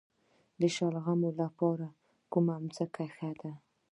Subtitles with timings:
[0.59, 1.87] د شلغمو لپاره
[2.31, 3.51] کومه ځمکه ښه ده؟